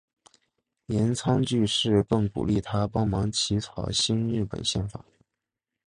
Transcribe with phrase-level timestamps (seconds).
[0.87, 5.05] 岩仓具视更鼓励他帮忙起草新日本宪法。